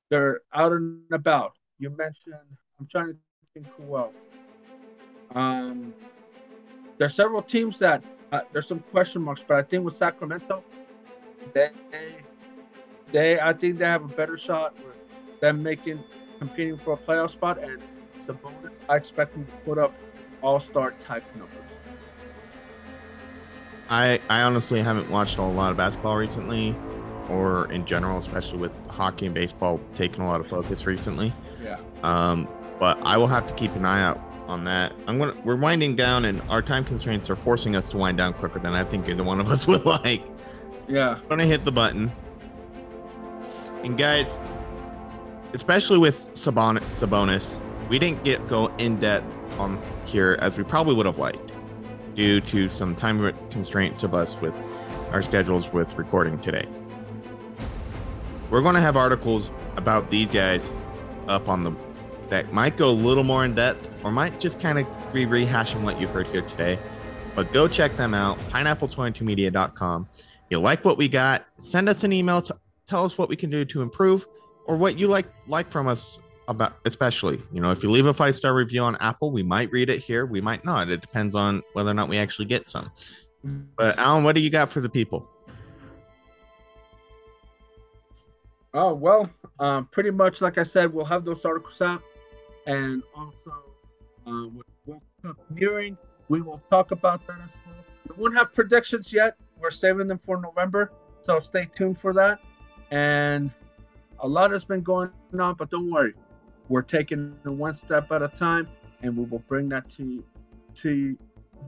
[0.09, 1.53] they're out and about.
[1.79, 2.35] You mentioned,
[2.79, 3.17] I'm trying to
[3.53, 4.13] think who else.
[5.35, 5.93] Um,
[6.97, 10.63] there's several teams that uh, there's some question marks, but I think with Sacramento,
[11.53, 11.69] they
[13.11, 14.95] they I think they have a better shot with
[15.39, 16.03] them making
[16.39, 17.81] competing for a playoff spot and
[18.25, 18.73] Sabonis.
[18.89, 19.93] I expect them to put up
[20.41, 21.57] all star type numbers.
[23.89, 26.75] I I honestly haven't watched a lot of basketball recently.
[27.29, 31.33] Or in general, especially with hockey and baseball taking a lot of focus recently.
[31.63, 31.79] Yeah.
[32.03, 32.47] Um,
[32.79, 34.93] but I will have to keep an eye out on that.
[35.07, 38.33] I'm gonna we're winding down, and our time constraints are forcing us to wind down
[38.33, 40.23] quicker than I think either one of us would like.
[40.87, 41.15] Yeah.
[41.15, 42.11] I'm gonna hit the button.
[43.83, 44.39] And guys,
[45.53, 47.59] especially with Sabonis, Sabonis,
[47.89, 51.51] we didn't get go in depth on here as we probably would have liked,
[52.15, 54.53] due to some time constraints of us with
[55.11, 56.67] our schedules with recording today.
[58.49, 60.69] We're going to have articles about these guys
[61.27, 61.71] up on the
[62.29, 65.81] that might go a little more in depth or might just kind of be rehashing
[65.81, 66.77] what you heard here today.
[67.35, 70.09] But go check them out, pineapple22media.com.
[70.49, 71.45] You like what we got?
[71.59, 74.27] Send us an email to tell us what we can do to improve
[74.65, 78.13] or what you like like from us about especially you know if you leave a
[78.13, 81.35] five star review on apple we might read it here we might not it depends
[81.35, 82.89] on whether or not we actually get some
[83.75, 85.29] but alan what do you got for the people
[88.73, 92.01] oh well um, pretty much like i said we'll have those articles out.
[92.65, 93.53] And also
[94.27, 95.97] uh, with world cup nearing
[96.29, 97.75] we will talk about that as well.
[98.07, 99.37] We won't have predictions yet.
[99.59, 100.91] We're saving them for november
[101.27, 102.39] so stay tuned for that.
[102.89, 103.51] And
[104.19, 106.13] a lot has been going on but don't worry.
[106.69, 108.67] We're taking it one step at a time,
[109.01, 110.23] and we will bring that to
[110.81, 111.17] to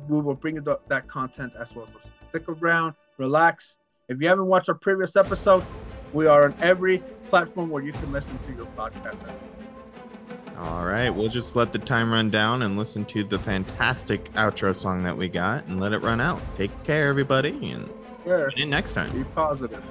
[0.08, 1.88] we will bring that content as well.
[1.94, 3.78] So stick around, relax.
[4.08, 5.66] If you haven't watched our previous episodes,
[6.14, 7.00] we are on every
[7.30, 9.18] platform where you can listen to your podcast.
[10.58, 14.76] All right, we'll just let the time run down and listen to the fantastic outro
[14.76, 16.42] song that we got and let it run out.
[16.58, 17.90] Take care, everybody, and
[18.26, 18.52] sure.
[18.66, 19.18] next time.
[19.18, 19.84] Be positive.